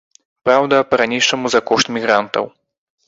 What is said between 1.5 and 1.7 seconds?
за